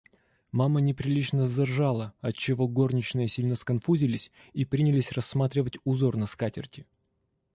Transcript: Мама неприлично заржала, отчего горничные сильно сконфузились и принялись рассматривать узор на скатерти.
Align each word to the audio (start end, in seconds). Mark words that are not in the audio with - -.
Мама 0.51 0.81
неприлично 0.81 1.45
заржала, 1.45 2.13
отчего 2.21 2.67
горничные 2.67 3.27
сильно 3.27 3.53
сконфузились 3.53 4.31
и 4.53 4.65
принялись 4.65 5.11
рассматривать 5.11 5.77
узор 5.83 6.17
на 6.17 6.25
скатерти. 6.25 6.87